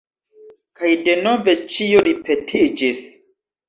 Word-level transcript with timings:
Kaj 0.79 0.93
denove 1.09 1.57
ĉio 1.77 2.05
ripetiĝis. 2.11 3.09